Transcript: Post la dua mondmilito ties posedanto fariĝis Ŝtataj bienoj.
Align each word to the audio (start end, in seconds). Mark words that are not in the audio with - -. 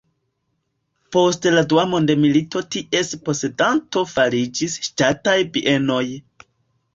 Post 1.15 1.43
la 1.57 1.63
dua 1.73 1.83
mondmilito 1.91 2.61
ties 2.77 3.11
posedanto 3.27 4.03
fariĝis 4.15 4.79
Ŝtataj 4.89 5.37
bienoj. 5.59 6.03